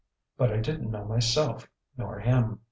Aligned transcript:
But 0.35 0.51
I 0.51 0.57
didn't 0.57 0.89
know 0.89 1.05
myself 1.05 1.69
nor 1.95 2.17
him. 2.17 2.59